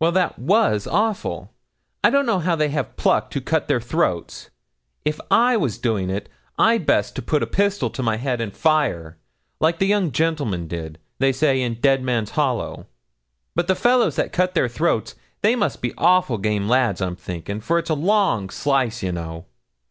[0.00, 1.52] 'Well, that was awful!
[2.02, 4.48] I don't know how they have pluck to cut their throats;
[5.04, 8.40] if I was doing it, I'd like best to put a pistol to my head
[8.40, 9.18] and fire,
[9.60, 12.86] like the young gentleman did, they say, in Deadman's Hollow.
[13.54, 17.60] But the fellows that cut their throats, they must be awful game lads, I'm thinkin',
[17.60, 19.44] for it's a long slice, you know.'